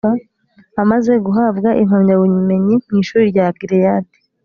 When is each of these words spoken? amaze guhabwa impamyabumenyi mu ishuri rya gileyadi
amaze 0.81 1.13
guhabwa 1.25 1.69
impamyabumenyi 1.81 2.75
mu 2.85 2.93
ishuri 3.01 3.23
rya 3.31 3.45
gileyadi 3.57 4.17